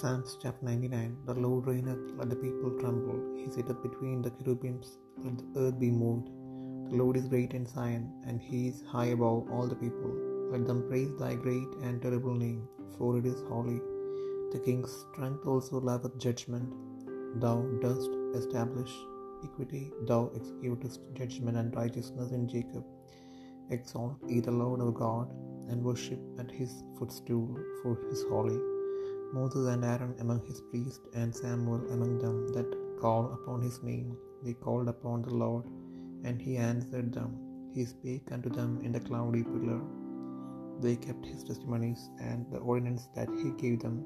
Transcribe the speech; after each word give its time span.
Psalms 0.00 0.38
chapter 0.42 0.64
99 0.64 1.14
The 1.26 1.34
Lord 1.44 1.66
reigneth, 1.66 2.04
let 2.18 2.30
the 2.30 2.36
people 2.36 2.70
tremble. 2.80 3.18
He 3.38 3.50
sitteth 3.54 3.82
between 3.86 4.22
the 4.22 4.30
cherubims, 4.36 4.88
let 5.24 5.36
the 5.40 5.48
earth 5.62 5.78
be 5.82 5.90
moved. 5.90 6.28
The 6.90 6.96
Lord 7.00 7.16
is 7.18 7.26
great 7.32 7.52
in 7.58 7.66
Zion, 7.72 8.06
and 8.26 8.40
he 8.40 8.60
is 8.68 8.78
high 8.92 9.10
above 9.16 9.50
all 9.52 9.66
the 9.72 9.80
people. 9.82 10.14
Let 10.52 10.64
them 10.68 10.80
praise 10.88 11.12
thy 11.18 11.34
great 11.34 11.68
and 11.82 12.00
terrible 12.00 12.36
name, 12.44 12.62
for 12.96 13.10
it 13.18 13.26
is 13.32 13.44
holy. 13.50 13.78
The 14.54 14.62
king's 14.68 14.94
strength 15.02 15.44
also 15.54 15.82
loveth 15.90 16.16
judgment. 16.26 16.72
Thou 17.44 17.56
dost 17.84 18.10
establish 18.40 18.94
equity, 19.44 19.84
thou 20.12 20.22
executest 20.40 21.00
judgment 21.20 21.58
and 21.58 21.80
righteousness 21.82 22.32
in 22.40 22.48
Jacob. 22.56 22.84
Exalt 23.76 24.18
ye 24.32 24.40
the 24.40 24.58
Lord 24.64 24.80
our 24.80 24.98
God, 25.06 25.30
and 25.70 25.88
worship 25.92 26.20
at 26.42 26.50
his 26.50 26.74
footstool, 26.98 27.48
for 27.82 27.98
he 28.02 28.08
is 28.18 28.28
holy. 28.34 28.60
Moses 29.32 29.66
and 29.72 29.84
Aaron 29.92 30.14
among 30.22 30.40
his 30.50 30.60
priests, 30.70 31.06
and 31.20 31.34
Samuel 31.42 31.82
among 31.94 32.18
them 32.24 32.36
that 32.54 32.70
call 33.02 33.24
upon 33.36 33.60
his 33.68 33.78
name, 33.90 34.08
they 34.44 34.54
called 34.64 34.88
upon 34.94 35.22
the 35.22 35.34
Lord, 35.44 35.66
and 36.24 36.40
he 36.46 36.54
answered 36.56 37.10
them. 37.18 37.32
He 37.74 37.84
spake 37.84 38.28
unto 38.36 38.50
them 38.58 38.72
in 38.84 38.92
the 38.96 39.04
cloudy 39.08 39.42
pillar. 39.52 39.80
They 40.84 40.96
kept 41.06 41.24
his 41.32 41.42
testimonies 41.48 42.02
and 42.28 42.40
the 42.52 42.58
ordinance 42.58 43.06
that 43.16 43.30
he 43.40 43.50
gave 43.62 43.78
them. 43.84 43.98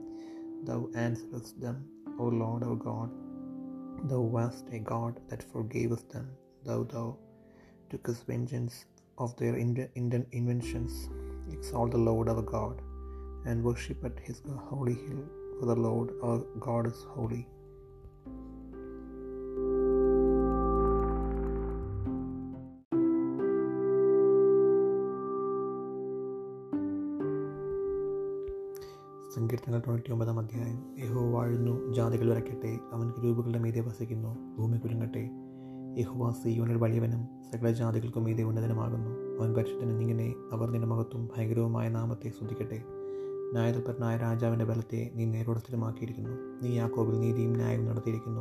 Thou 0.69 0.81
answerest 1.07 1.61
them, 1.65 1.77
O 2.23 2.27
Lord 2.43 2.63
our 2.69 2.79
God. 2.89 3.11
Thou 4.11 4.21
wast 4.37 4.67
a 4.79 4.81
God 4.95 5.21
that 5.29 5.51
forgavest 5.53 6.09
them, 6.15 6.27
though 6.67 6.85
thou 6.95 7.07
tookest 7.91 8.25
vengeance 8.33 8.77
of 9.25 9.37
their 9.41 9.57
inventions. 9.57 10.95
Exalt 11.57 11.93
the 11.93 12.05
Lord 12.11 12.29
our 12.33 12.45
God, 12.57 12.77
and 13.47 13.63
worship 13.63 14.05
at 14.09 14.17
his 14.27 14.39
holy 14.71 14.95
hill, 14.95 15.25
for 15.57 15.67
the 15.71 15.77
Lord 15.87 16.09
our 16.27 16.41
God 16.67 16.87
is 16.93 17.01
holy. 17.17 17.43
സങ്കീർത്തനങ്ങൾ 29.35 29.81
തൊണ്ണൂറ്റി 29.85 30.11
ഒമ്പതാം 30.15 30.37
അധ്യായം. 30.39 30.77
യഹോ 31.03 31.23
വാഴുന്നു 31.31 31.73
ജാതികൾ 31.95 32.27
വരയ്ക്കട്ടെ 32.33 32.73
അവൻ 32.93 33.07
കിരൂപുകളുടെ 33.11 33.59
മീതെ 33.59 33.81
വസിക്കുന്നു 33.81 34.33
ഭൂമി 34.59 34.79
കുരുങ്ങട്ടെ 34.79 35.25
യഹോവ 36.01 36.31
സീയോനിൽ 36.43 36.77
വലിയവനും 36.77 37.23
സകല 37.51 37.71
ജാതികൾക്കും 37.71 38.25
മീതെ 38.25 38.43
ഉന്നതനുമാകുന്നു. 38.43 39.11
അവൻ 39.39 39.51
പരിശുദ്ധനെന്നിങ്ങനെ 39.57 40.35
അവർ 40.53 40.69
നിന്റെ 40.71 40.89
മഹത്വം 40.93 41.29
ഭയങ്കരവുമായ 41.33 41.89
നാമത്തെ 41.89 42.31
ശ്രദ്ധിക്കട്ടെ 42.31 43.04
ന്യായതൽപരനായ 43.55 44.17
രാജാവിന്റെ 44.17 44.65
ബലത്തെ 44.65 45.11
നീ 45.15 45.25
നേരോടസ്ഥിരമാക്കിയിരിക്കുന്നു 45.25 46.31
നീ 46.63 46.75
യാക്കോബിൽ 46.75 47.21
നീതിയും 47.21 47.53
ന്യായവും 47.53 47.87
നടത്തിയിരിക്കുന്നു. 47.87 48.41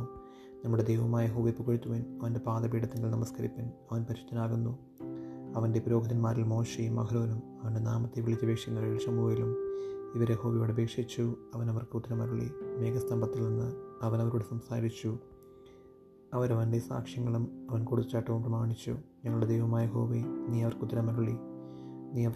നമ്മുടെ 0.64 0.82
ദൈവമായ 0.82 1.26
ഹോവെ 1.26 1.50
പുകഴ്ത്തുവൻ. 1.50 2.18
അവന്റെ 2.22 2.40
പാദപീഠത്തിൽ 2.40 3.10
നമസ്കരിപ്പൻ. 3.10 3.70
അവൻ 3.92 4.02
പരിശുദ്ധനാകുന്നു. 4.02 4.78
അവന്റെ 5.56 5.80
പുരോഹിതന്മാരിൽ 5.80 6.42
മോശയും 6.42 6.96
മഹലോനും 6.96 7.42
അവന്റെ 7.62 7.80
നാമത്തെ 7.80 8.20
വിളിച്ചപേക്ഷിക്കുന്നവരിൽ 8.20 8.98
ഷമുവിലും 8.98 9.56
ഇവരെ 10.14 10.34
ഹോവിയോട് 10.34 10.70
അപേക്ഷിച്ചു. 10.70 11.34
അവൻ 11.54 11.70
അവർക്ക് 11.70 11.96
ഉത്തരമരുളി. 11.96 12.50
മേഘസ്തംഭത്തിൽ 12.78 13.48
നിന്ന് 13.48 13.72
അവൻ 14.02 14.20
അവരോട് 14.20 14.44
സംസാരിച്ചു. 14.50 15.18
അവരവന്റെ 16.34 16.78
സാക്ഷ്യങ്ങളും 16.78 17.66
അവൻ 17.70 17.84
കൊടുച്ചാട്ടവും 17.84 18.42
പ്രമാണിച്ചു. 18.42 18.96
ഞങ്ങളുടെ 19.24 19.46
ദൈവമായ 19.46 19.86
ഹോവെ 19.86 20.24
നീ 20.48 20.62
അവർക്ക് 20.62 20.80
ഉത്തരമരളി. 20.80 21.36
നീ 22.14 22.26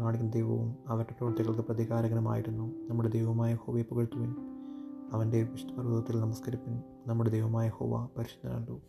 കാണിക്കുന്ന 0.00 0.32
ദൈവവും 0.32 0.76
അവരുടെ 0.88 1.12
പ്രവൃത്തികൾക്ക് 1.12 1.60
പ്രതികാരകരമായിരുന്നു 1.60 2.74
നമ്മുടെ 2.88 3.08
ദൈവമായ 3.08 3.54
ഹോവയെ 3.54 3.82
പുകഴ്ത്തുവിൻ. 3.82 4.34
അവന്റെ 5.12 5.42
വിശുദ്ധ 5.42 5.72
പർവതത്തിൽ 5.72 6.20
നമസ്കരിപ്പിൻ. 6.20 6.82
നമ്മുടെ 7.06 7.30
ദൈവമായ 7.30 7.68
ഹോവ 7.68 8.08
പരിശുദ്ധനാണ്ടു 8.18 8.80